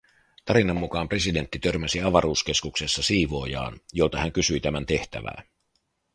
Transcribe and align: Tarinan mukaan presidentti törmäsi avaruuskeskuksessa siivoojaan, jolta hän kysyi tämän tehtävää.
Tarinan 0.45 0.77
mukaan 0.77 1.07
presidentti 1.09 1.59
törmäsi 1.59 2.01
avaruuskeskuksessa 2.01 3.03
siivoojaan, 3.03 3.79
jolta 3.93 4.17
hän 4.19 4.31
kysyi 4.31 4.59
tämän 4.59 4.85
tehtävää. 4.85 5.43